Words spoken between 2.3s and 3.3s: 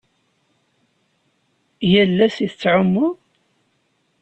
i tettɛummuḍ?